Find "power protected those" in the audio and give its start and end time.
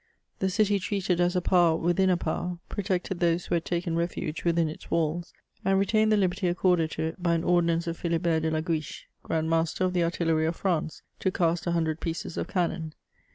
2.17-3.45